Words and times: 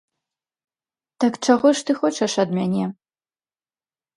Так 1.25 1.33
чаго 1.45 1.67
ж 1.81 1.85
ты 1.91 1.99
хочаш 2.01 2.33
ад 2.45 2.49
мяне? 2.59 2.85